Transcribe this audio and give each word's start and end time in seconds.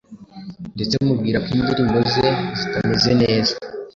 ndetse 0.75 0.95
mubwira 1.05 1.37
ko 1.45 1.49
indirimbo 1.57 1.97
ze 2.13 2.27
zitameze 2.59 3.11
neza, 3.21 3.53